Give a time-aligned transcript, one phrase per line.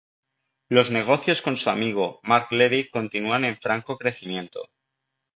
[0.67, 4.61] Los negocios con su amigo Mark Levy continúan en franco crecimiento.